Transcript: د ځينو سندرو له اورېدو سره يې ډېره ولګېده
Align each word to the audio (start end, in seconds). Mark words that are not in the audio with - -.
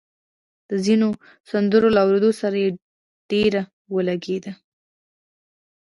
د 0.69 0.71
ځينو 0.85 1.07
سندرو 1.49 1.89
له 1.95 1.99
اورېدو 2.05 2.31
سره 2.41 2.55
يې 2.63 2.69
ډېره 3.31 3.61
ولګېده 3.93 4.51